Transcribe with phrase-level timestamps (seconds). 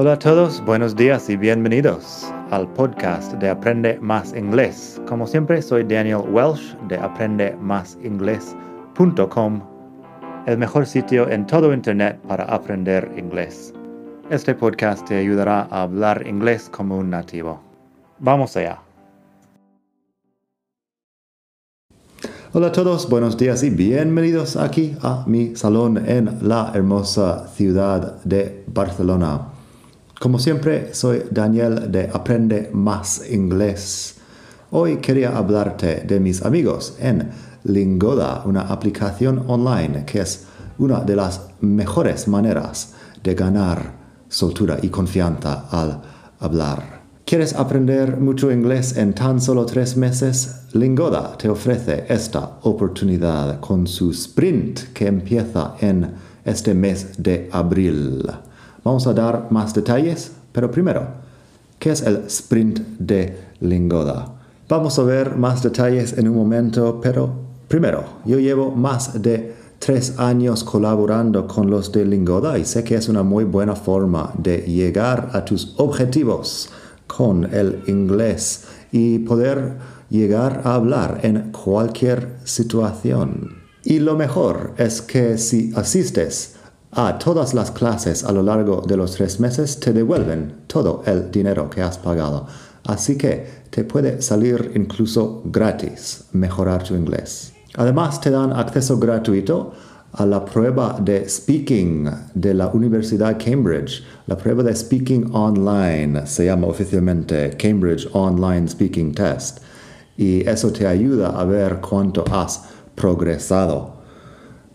[0.00, 5.02] Hola a todos, buenos días y bienvenidos al podcast de Aprende Más Inglés.
[5.08, 9.60] Como siempre, soy Daniel Welsh de aprendemásinglés.com,
[10.46, 13.74] el mejor sitio en todo Internet para aprender inglés.
[14.30, 17.60] Este podcast te ayudará a hablar inglés como un nativo.
[18.20, 18.80] Vamos allá.
[22.52, 28.22] Hola a todos, buenos días y bienvenidos aquí a mi salón en la hermosa ciudad
[28.22, 29.57] de Barcelona.
[30.18, 34.16] Como siempre, soy Daniel de Aprende Más Inglés.
[34.72, 37.30] Hoy quería hablarte de mis amigos en
[37.62, 40.46] Lingoda, una aplicación online que es
[40.78, 43.94] una de las mejores maneras de ganar
[44.28, 46.02] soltura y confianza al
[46.40, 47.02] hablar.
[47.24, 50.62] ¿Quieres aprender mucho inglés en tan solo tres meses?
[50.72, 56.12] Lingoda te ofrece esta oportunidad con su sprint que empieza en
[56.44, 58.28] este mes de abril.
[58.88, 61.08] Vamos a dar más detalles, pero primero,
[61.78, 64.34] ¿qué es el sprint de Lingoda?
[64.66, 67.30] Vamos a ver más detalles en un momento, pero
[67.68, 72.94] primero, yo llevo más de tres años colaborando con los de Lingoda y sé que
[72.94, 76.70] es una muy buena forma de llegar a tus objetivos
[77.06, 79.76] con el inglés y poder
[80.08, 83.58] llegar a hablar en cualquier situación.
[83.84, 86.54] Y lo mejor es que si asistes
[86.92, 91.30] a todas las clases a lo largo de los tres meses te devuelven todo el
[91.30, 92.46] dinero que has pagado.
[92.86, 97.52] Así que te puede salir incluso gratis mejorar tu inglés.
[97.76, 99.72] Además te dan acceso gratuito
[100.12, 104.02] a la prueba de speaking de la Universidad Cambridge.
[104.26, 109.58] La prueba de speaking online se llama oficialmente Cambridge Online Speaking Test.
[110.16, 113.97] Y eso te ayuda a ver cuánto has progresado.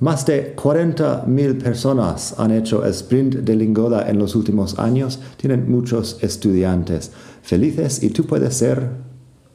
[0.04, 5.18] Más de 40.000 personas han hecho sprint de Lingoda en los últimos años.
[5.38, 7.10] Tienen muchos estudiantes
[7.42, 8.86] felices y tú puedes ser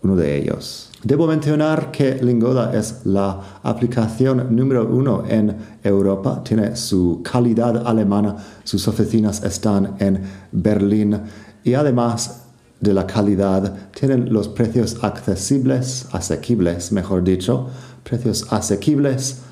[0.02, 0.90] uno de ellos.
[1.04, 6.42] Debo mencionar que Lingoda es la aplicación número uno en Europa.
[6.42, 8.34] Tiene su calidad alemana.
[8.64, 11.20] Sus oficinas están en Berlín
[11.62, 12.44] y además
[12.80, 17.66] de la calidad tienen los precios accesibles, asequibles, mejor dicho,
[18.02, 19.42] precios asequibles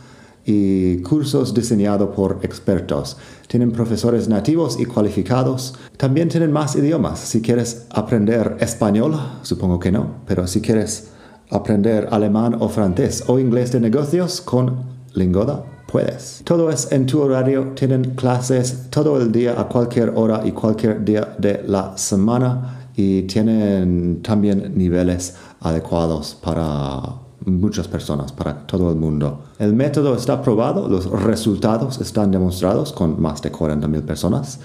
[0.47, 3.17] y cursos diseñados por expertos.
[3.49, 5.75] Tienen profesores nativos y cualificados.
[5.97, 7.19] También tienen más idiomas.
[7.19, 11.09] Si quieres aprender español, supongo que no, pero si quieres
[11.51, 16.43] aprender alemán o francés o inglés de negocios con Lingoda, puedes.
[16.45, 17.73] Todo es en tu horario.
[17.75, 23.23] Tienen clases todo el día a cualquier hora y cualquier día de la semana y
[23.23, 29.45] tienen también niveles adecuados para muchas personas, para todo el mundo.
[29.59, 34.59] El método está probado, los resultados están demostrados con más de 40.000 personas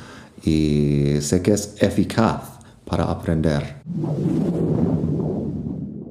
[0.44, 2.42] y sé que es eficaz
[2.86, 3.82] para aprender.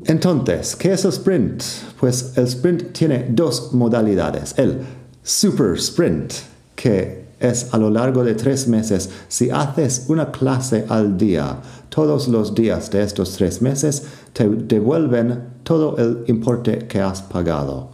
[0.05, 1.63] Entonces, ¿qué es el sprint?
[1.99, 4.55] Pues el sprint tiene dos modalidades.
[4.57, 4.81] El
[5.23, 6.33] super sprint,
[6.75, 9.09] que es a lo largo de tres meses.
[9.29, 11.57] Si haces una clase al día,
[11.89, 17.91] todos los días de estos tres meses, te devuelven todo el importe que has pagado.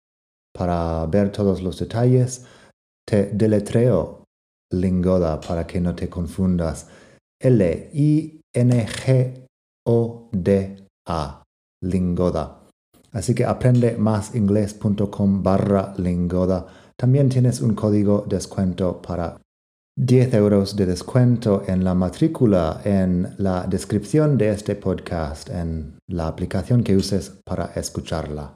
[0.52, 2.44] para ver todos los detalles.
[3.06, 4.24] Te deletreo
[4.72, 6.88] lingoda para que no te confundas.
[7.40, 9.47] L-I-N-G
[9.88, 11.42] o-D-A,
[11.82, 12.60] Lingoda.
[13.12, 16.66] Así que aprende más inglés.com barra Lingoda.
[16.94, 19.40] También tienes un código descuento para
[19.96, 26.28] 10 euros de descuento en la matrícula en la descripción de este podcast en la
[26.28, 28.54] aplicación que uses para escucharla.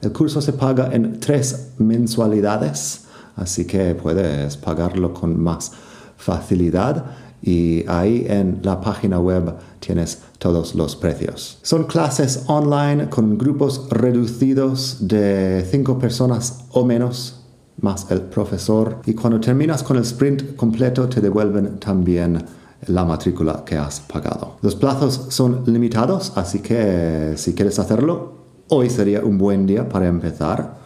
[0.00, 3.04] El curso se paga en tres mensualidades,
[3.36, 5.72] así que puedes pagarlo con más
[6.16, 7.04] facilidad
[7.42, 11.58] y ahí en la página web tienes todos los precios.
[11.62, 17.40] Son clases online con grupos reducidos de cinco personas o menos
[17.80, 22.44] más el profesor y cuando terminas con el sprint completo te devuelven también
[22.86, 24.56] la matrícula que has pagado.
[24.62, 28.34] Los plazos son limitados, así que si quieres hacerlo,
[28.68, 30.80] hoy sería un buen día para empezar.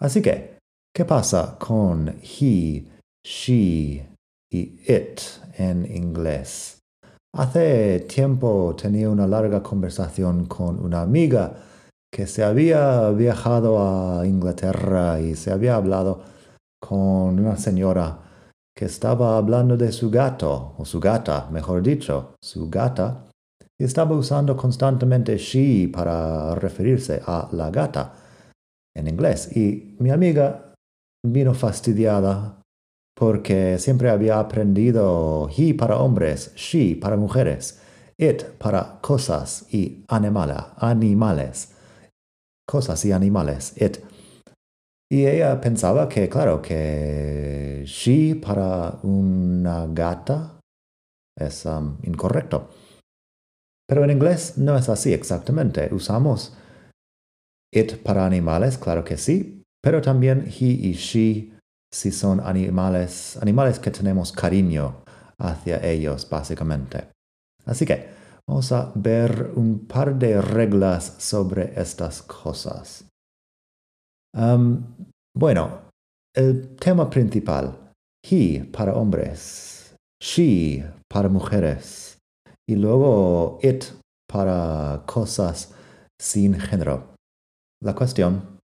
[0.00, 0.58] Así que,
[0.94, 2.86] ¿qué pasa con he,
[3.24, 4.06] she
[4.52, 5.20] y it
[5.58, 6.78] en inglés?
[7.32, 11.64] Hace tiempo tenía una larga conversación con una amiga
[12.12, 16.22] que se había viajado a Inglaterra y se había hablado
[16.80, 18.18] con una señora
[18.76, 23.29] que estaba hablando de su gato, o su gata, mejor dicho, su gata,
[23.84, 28.12] estaba usando constantemente she para referirse a la gata
[28.94, 29.56] en inglés.
[29.56, 30.74] Y mi amiga
[31.24, 32.60] vino fastidiada
[33.16, 37.80] porque siempre había aprendido he para hombres, she para mujeres,
[38.18, 41.74] it para cosas y animala, animales.
[42.66, 43.98] Cosas y animales, it.
[45.12, 50.60] Y ella pensaba que, claro, que she para una gata
[51.36, 52.68] es um, incorrecto.
[53.90, 55.92] Pero en inglés no es así exactamente.
[55.92, 56.56] Usamos
[57.74, 61.58] it para animales, claro que sí, pero también he y she
[61.92, 65.02] si son animales, animales que tenemos cariño
[65.40, 67.08] hacia ellos, básicamente.
[67.66, 68.08] Así que
[68.46, 73.04] vamos a ver un par de reglas sobre estas cosas.
[74.36, 74.84] Um,
[75.36, 75.90] bueno,
[76.36, 77.92] el tema principal,
[78.22, 82.09] he para hombres, she para mujeres
[82.70, 83.84] y luego it
[84.32, 85.74] para cosas
[86.20, 87.16] sin género.
[87.82, 88.60] La cuestión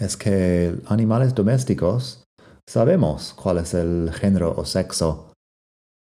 [0.00, 2.24] es que animales domésticos
[2.66, 5.34] sabemos cuál es el género o sexo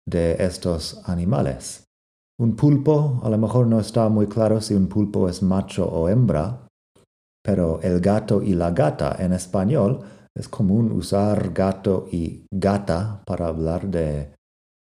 [0.08, 1.84] de estos animales.
[2.40, 6.08] Un pulpo, a lo mejor no está muy claro si un pulpo es macho o
[6.08, 6.66] hembra,
[7.44, 10.00] pero el gato y la gata en español
[10.34, 14.32] es común usar gato y gata para hablar de,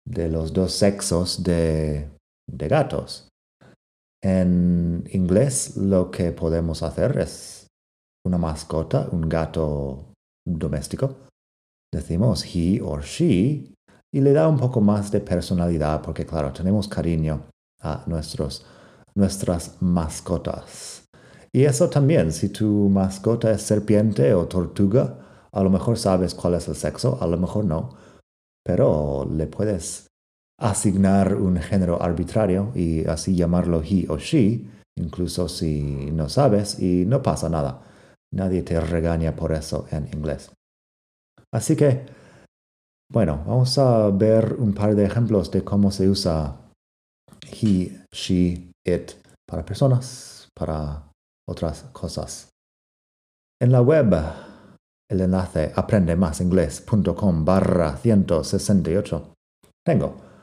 [0.04, 2.13] de los dos sexos de,
[2.50, 3.28] de gatos.
[4.22, 7.66] En inglés lo que podemos hacer es
[8.26, 10.12] una mascota, un gato
[10.46, 11.16] doméstico.
[11.92, 13.74] Decimos he or she
[14.12, 17.42] y le da un poco más de personalidad porque claro, tenemos cariño
[17.82, 18.64] a nuestros,
[19.14, 21.04] nuestras mascotas.
[21.52, 26.54] Y eso también, si tu mascota es serpiente o tortuga, a lo mejor sabes cuál
[26.54, 27.96] es el sexo, a lo mejor no,
[28.64, 30.08] pero le puedes
[30.58, 34.64] asignar un género arbitrario y así llamarlo he o she,
[34.96, 37.82] incluso si no sabes y no pasa nada.
[38.32, 40.50] Nadie te regaña por eso en inglés.
[41.52, 42.06] Así que,
[43.12, 46.56] bueno, vamos a ver un par de ejemplos de cómo se usa
[47.48, 49.12] he, she, it
[49.46, 51.12] para personas, para
[51.48, 52.48] otras cosas.
[53.60, 54.14] En la web,
[55.08, 59.32] el enlace aprendemasingles.com barra 168,
[59.86, 60.33] tengo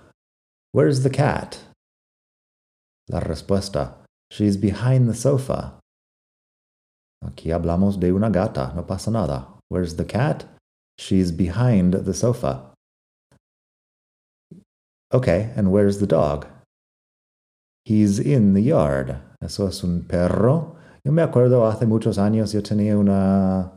[0.72, 1.60] Where's the cat?
[3.10, 3.94] La respuesta.
[4.30, 5.74] She's behind the sofa.
[7.24, 9.48] Aquí hablamos de una gata, no pasa nada.
[9.70, 10.46] Where's the cat?
[10.98, 12.72] She's behind the sofa.
[15.14, 16.48] Okay, and where's the dog?
[17.84, 19.18] He's in the yard.
[19.42, 23.72] Eso es un perro Yo me acuerdo hace muchos años yo tenía una,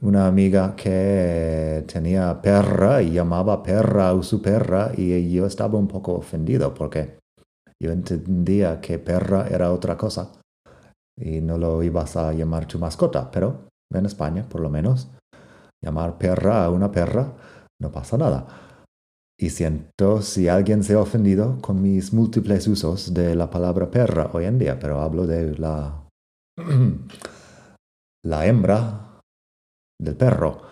[0.00, 5.88] una amiga que tenía perra y llamaba perra o su perra y yo estaba un
[5.88, 7.18] poco ofendido porque
[7.82, 10.32] yo entendía que perra era otra cosa
[11.18, 15.10] y no lo ibas a llamar tu mascota, pero en España por lo menos
[15.84, 17.34] llamar perra a una perra
[17.80, 18.46] no pasa nada.
[19.38, 24.30] Y siento si alguien se ha ofendido con mis múltiples usos de la palabra perra
[24.34, 26.06] hoy en día, pero hablo de la,
[28.22, 29.09] la hembra
[30.00, 30.62] del perro.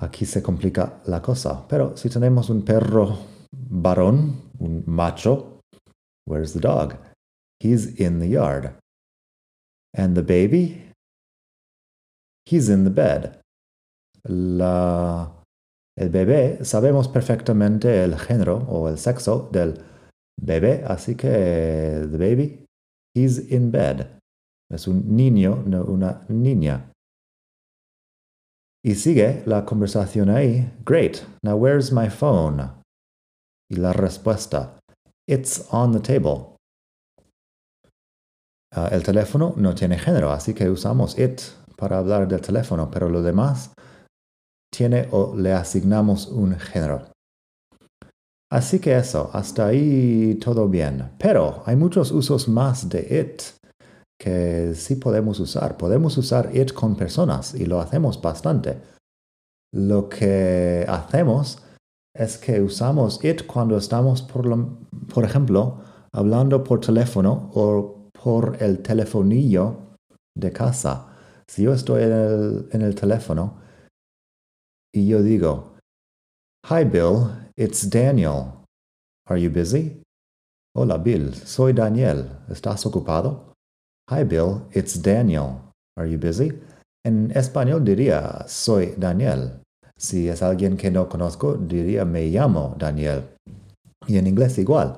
[0.00, 1.66] Aquí se complica la cosa.
[1.68, 3.18] Pero si tenemos un perro
[3.52, 5.60] varón, un macho,
[6.26, 6.94] where's the dog?
[7.60, 8.78] He's in the yard.
[9.94, 10.92] And the baby?
[12.46, 13.40] He's in the bed.
[14.24, 15.38] La
[15.98, 19.82] el bebé, sabemos perfectamente el género o el sexo del
[20.40, 22.64] bebé, así que the baby,
[23.16, 24.06] he's in bed.
[24.70, 26.92] Es un niño, no una niña.
[28.84, 30.70] Y sigue la conversación ahí.
[30.84, 31.24] Great.
[31.42, 32.70] Now where's my phone?
[33.70, 34.78] Y la respuesta.
[35.28, 36.56] It's on the table.
[38.74, 41.40] Uh, el teléfono no tiene género, así que usamos it
[41.76, 43.72] para hablar del teléfono, pero lo demás
[44.70, 47.10] tiene o le asignamos un género.
[48.50, 51.12] Así que eso, hasta ahí todo bien.
[51.18, 53.42] Pero hay muchos usos más de it
[54.18, 55.76] que sí podemos usar.
[55.76, 58.80] Podemos usar it con personas y lo hacemos bastante.
[59.72, 61.62] Lo que hacemos
[62.14, 64.44] es que usamos it cuando estamos, por,
[65.12, 65.82] por ejemplo,
[66.12, 69.96] hablando por teléfono o por el telefonillo
[70.36, 71.06] de casa.
[71.46, 73.58] Si yo estoy en el, en el teléfono,
[74.92, 75.76] y yo digo,
[76.68, 78.64] Hi Bill, it's Daniel.
[79.26, 80.02] Are you busy?
[80.74, 82.30] Hola Bill, soy Daniel.
[82.48, 83.47] ¿Estás ocupado?
[84.10, 85.60] Hi Bill, it's Daniel.
[85.98, 86.50] Are you busy?
[87.04, 89.60] En español diría, soy Daniel.
[89.98, 93.24] Si es alguien que no conozco, diría, me llamo Daniel.
[94.06, 94.96] Y en inglés igual.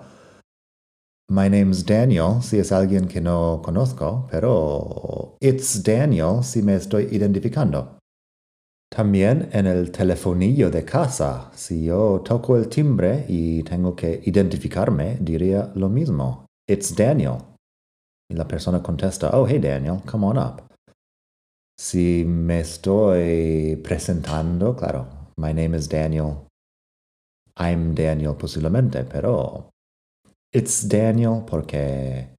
[1.29, 7.09] My name's Daniel si es alguien que no conozco, pero it's Daniel si me estoy
[7.11, 7.99] identificando.
[8.95, 15.19] También en el telefonillo de casa, si yo toco el timbre y tengo que identificarme,
[15.21, 16.47] diría lo mismo.
[16.69, 17.39] It's Daniel.
[18.31, 20.63] Y la persona contesta, oh, hey Daniel, come on up.
[21.77, 26.47] Si me estoy presentando, claro, my name is Daniel.
[27.57, 29.71] I'm Daniel posiblemente, pero
[30.55, 32.37] it's Daniel porque,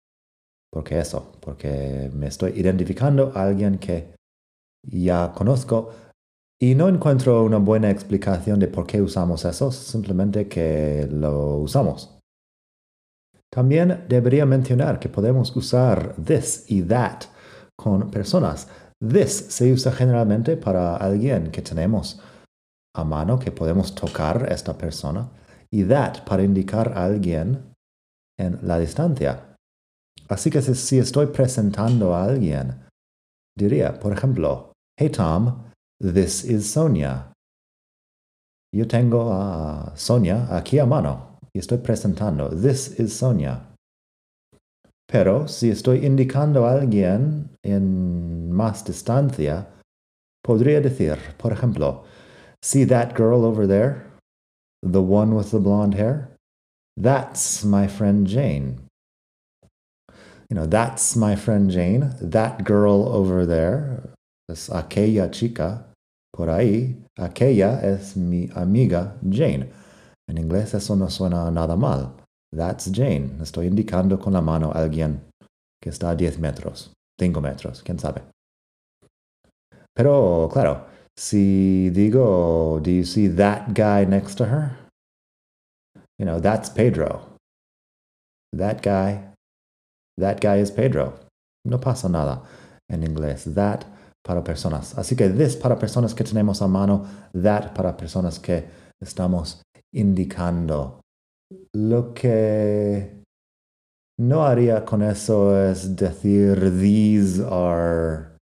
[0.72, 4.16] porque eso, porque me estoy identificando a alguien que
[4.88, 5.92] ya conozco
[6.58, 12.21] y no encuentro una buena explicación de por qué usamos eso, simplemente que lo usamos.
[13.54, 17.24] También debería mencionar que podemos usar this y that
[17.78, 18.68] con personas.
[19.00, 22.22] This se usa generalmente para alguien que tenemos
[22.96, 25.30] a mano, que podemos tocar esta persona,
[25.70, 27.74] y that para indicar a alguien
[28.40, 29.56] en la distancia.
[30.30, 32.88] Así que si estoy presentando a alguien,
[33.58, 35.64] diría, por ejemplo, Hey Tom,
[36.00, 37.34] This is Sonia.
[38.74, 42.50] Yo tengo a Sonia aquí a mano y estoy presentando.
[42.50, 43.68] This is Sonia.
[45.08, 49.68] Pero si estoy indicando a alguien en más distancia,
[50.42, 52.06] podría decir, por ejemplo,
[52.64, 54.06] See that girl over there?
[54.84, 56.30] The one with the blonde hair?
[56.96, 58.82] That's my friend Jane.
[60.50, 62.14] You know, that's my friend Jane.
[62.22, 64.14] That girl over there
[64.48, 65.86] es aquella chica
[66.34, 69.72] por ahí, aquella es mi amiga Jane.
[70.30, 72.14] En inglés eso no suena nada mal.
[72.56, 73.38] That's Jane.
[73.42, 75.22] Estoy indicando con la mano a alguien
[75.82, 78.22] que está a 10 metros, 5 metros, quién sabe.
[79.94, 80.86] Pero, claro,
[81.18, 84.78] si digo, do you see that guy next to her?
[86.18, 87.28] You know, that's Pedro.
[88.54, 89.34] That guy,
[90.18, 91.20] that guy is Pedro.
[91.66, 92.44] No pasa nada
[92.90, 93.46] en inglés.
[93.56, 93.86] That
[94.24, 94.98] para personas.
[94.98, 98.66] Así que this para personas que tenemos a mano, that para personas que
[99.02, 99.62] estamos
[99.94, 101.02] indicando.
[101.74, 103.22] Lo que
[104.20, 108.38] no haría con eso es decir these are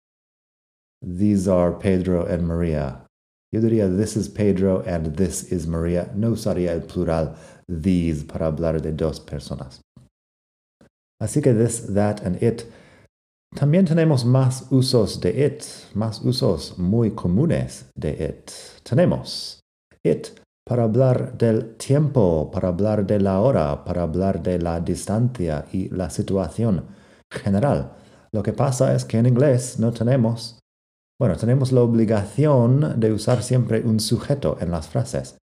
[1.00, 3.04] these are Pedro and Maria.
[3.52, 6.10] Yo diría this is Pedro and this is Maria.
[6.14, 7.36] No usaría el plural
[7.68, 9.80] these para hablar de dos personas.
[11.20, 12.64] Así que this, that and it
[13.54, 18.50] también tenemos más usos de it, más usos muy comunes de it.
[18.84, 19.60] Tenemos
[20.04, 20.38] it
[20.68, 25.88] para hablar del tiempo, para hablar de la hora, para hablar de la distancia y
[25.88, 26.84] la situación
[27.32, 27.92] general.
[28.32, 30.58] Lo que pasa es que en inglés no tenemos,
[31.18, 35.38] bueno, tenemos la obligación de usar siempre un sujeto en las frases.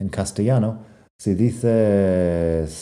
[0.00, 0.86] En castellano,
[1.20, 2.80] si dices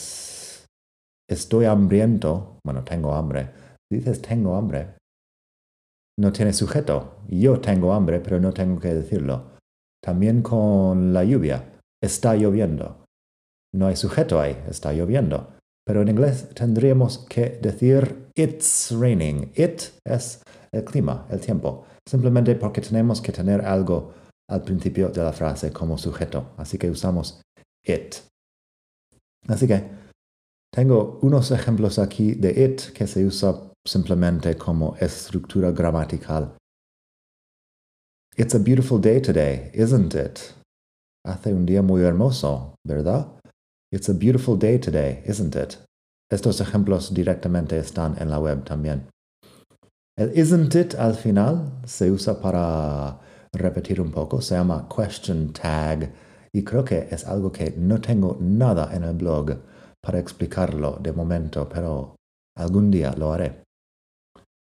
[1.29, 3.51] estoy hambriento, bueno, tengo hambre,
[3.91, 4.95] dices tengo hambre,
[6.17, 7.17] no tiene sujeto.
[7.27, 9.57] Yo tengo hambre, pero no tengo que decirlo.
[10.01, 13.05] También con la lluvia, está lloviendo.
[13.73, 15.53] No hay sujeto ahí, está lloviendo.
[15.85, 19.51] Pero en inglés tendríamos que decir it's raining.
[19.55, 20.41] It es
[20.71, 21.85] el clima, el tiempo.
[22.07, 24.13] Simplemente porque tenemos que tener algo
[24.49, 26.53] al principio de la frase como sujeto.
[26.57, 27.41] Así que usamos
[27.85, 28.15] it.
[29.47, 29.83] Así que
[30.71, 36.55] tengo unos ejemplos aquí de it que se usa simplemente como estructura gramatical.
[38.37, 40.58] It's a beautiful day today, isn't it?
[41.29, 43.27] Hace un día muy hermoso, ¿verdad?
[43.93, 45.75] It's a beautiful day today, isn't it?
[46.31, 49.07] Estos ejemplos directamente están en la web también.
[50.17, 53.19] El isn't it al final se usa para
[53.53, 56.11] repetir un poco, se llama question tag
[56.51, 59.55] y creo que es algo que no tengo nada en el blog
[60.01, 62.15] para explicarlo de momento, pero
[62.57, 63.61] algún día lo haré.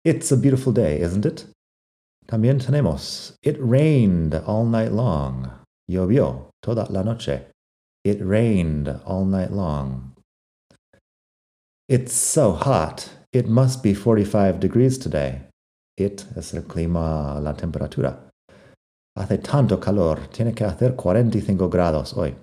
[0.07, 1.43] It's a beautiful day, isn't it?
[2.27, 5.66] También tenemos It rained all night long.
[5.91, 7.47] Llovió toda la noche.
[8.05, 10.13] It rained all night long.
[11.89, 13.11] It's so hot.
[13.33, 15.43] It must be 45 degrees today.
[15.97, 18.17] It es el clima, la temperatura.
[19.17, 20.29] Hace tanto calor.
[20.33, 22.35] Tiene que hacer 45 grados hoy.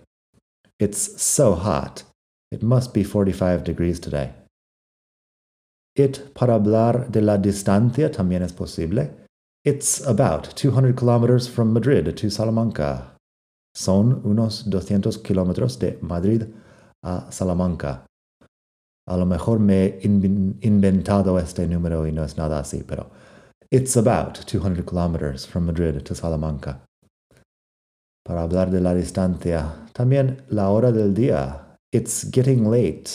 [0.79, 2.03] It's so hot.
[2.51, 4.31] It must be 45 degrees today.
[5.95, 9.11] It para hablar de la distancia también es posible.
[9.65, 13.12] It's about 200 kilometers from Madrid to Salamanca.
[13.75, 16.43] Son unos 200 kilómetros de Madrid
[17.03, 18.05] a Salamanca.
[19.07, 23.09] A lo mejor me he inventado este número y no es nada así, pero
[23.71, 26.85] it's about 200 kilometers from Madrid to Salamanca.
[28.25, 31.75] Para hablar de la distancia, también la hora del día.
[31.91, 33.09] It's getting late.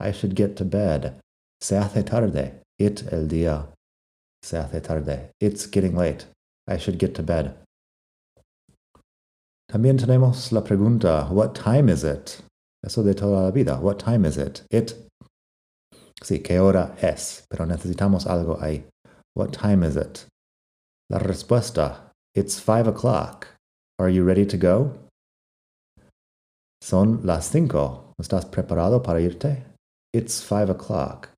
[0.00, 1.20] I should get to bed.
[1.60, 2.62] Se hace tarde.
[2.78, 3.68] It el día.
[4.42, 5.30] Se hace tarde.
[5.40, 6.26] It's getting late.
[6.66, 7.54] I should get to bed.
[9.70, 12.42] También tenemos la pregunta, what time is it?
[12.84, 13.78] Eso de toda la vida.
[13.80, 14.64] What time is it?
[14.68, 14.94] It.
[16.22, 17.44] Sí, ¿qué hora es?
[17.48, 18.84] Pero necesitamos algo ahí.
[19.36, 20.26] What time is it?
[21.08, 23.46] La respuesta, it's five o'clock.
[24.00, 24.92] Are you ready to go?
[26.82, 28.12] Son las cinco.
[28.20, 29.62] ¿Estás preparado para irte?
[30.12, 31.28] It's five o'clock.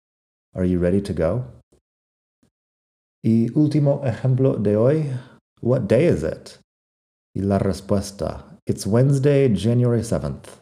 [0.55, 1.45] Are you ready to go?
[3.23, 5.11] Y último ejemplo de hoy,
[5.61, 6.59] what day is it?
[7.35, 10.61] Y la respuesta, It's Wednesday, January 7th.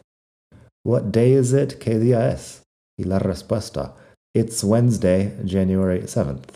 [0.83, 1.77] What day is it?
[1.79, 2.63] ¿Qué día es?
[2.97, 3.95] Y la respuesta,
[4.33, 6.49] It's Wednesday, January 7th.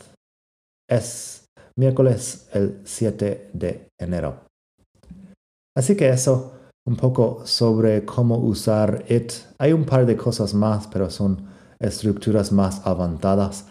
[0.89, 1.45] Es
[1.77, 4.45] miércoles el 7 de enero.
[5.77, 6.53] Así que eso,
[6.87, 9.33] un poco sobre cómo usar it.
[9.59, 11.47] Hay un par de cosas más, pero son
[11.79, 13.65] estructuras más avanzadas.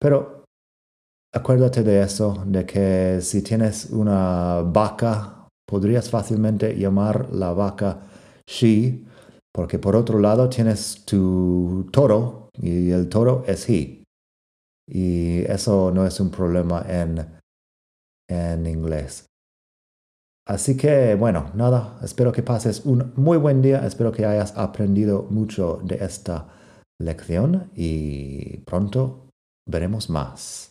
[0.00, 0.35] Pero
[1.32, 8.00] Acuérdate de eso, de que si tienes una vaca, podrías fácilmente llamar la vaca
[8.46, 9.04] she,
[9.52, 14.04] porque por otro lado tienes tu toro y el toro es he.
[14.88, 17.40] Y eso no es un problema en,
[18.28, 19.26] en inglés.
[20.46, 25.26] Así que bueno, nada, espero que pases un muy buen día, espero que hayas aprendido
[25.28, 26.46] mucho de esta
[27.00, 29.28] lección y pronto
[29.68, 30.70] veremos más.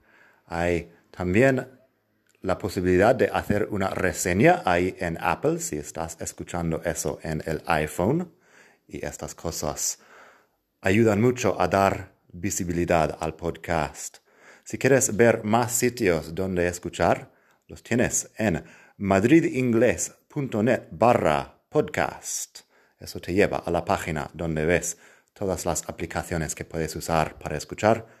[0.51, 1.65] Hay también
[2.41, 7.63] la posibilidad de hacer una reseña ahí en Apple si estás escuchando eso en el
[7.67, 8.33] iPhone.
[8.85, 9.99] Y estas cosas
[10.81, 14.17] ayudan mucho a dar visibilidad al podcast.
[14.65, 17.31] Si quieres ver más sitios donde escuchar,
[17.67, 18.65] los tienes en
[18.97, 22.59] madridingles.net barra podcast.
[22.99, 24.97] Eso te lleva a la página donde ves
[25.31, 28.20] todas las aplicaciones que puedes usar para escuchar.